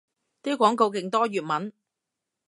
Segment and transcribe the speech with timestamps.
[0.41, 1.71] 啲廣告勁多粵文